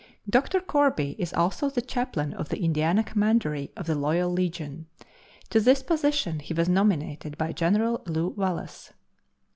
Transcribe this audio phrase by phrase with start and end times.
[0.27, 0.61] Dr.
[0.61, 4.87] Corby is also the chaplain of the Indiana Commandery of the Loyal Legion.
[5.51, 8.93] To this position he was nominated by General Lew Wallace.